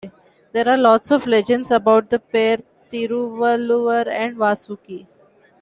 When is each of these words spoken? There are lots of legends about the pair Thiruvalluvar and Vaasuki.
There 0.53 0.67
are 0.67 0.77
lots 0.77 1.11
of 1.11 1.27
legends 1.27 1.69
about 1.69 2.09
the 2.09 2.17
pair 2.17 2.57
Thiruvalluvar 2.91 4.07
and 4.07 4.35
Vaasuki. 4.35 5.05